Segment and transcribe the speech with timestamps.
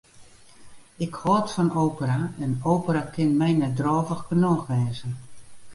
[1.05, 5.07] Ik hâld fan opera en opera kin my net drôvich genôch wêze.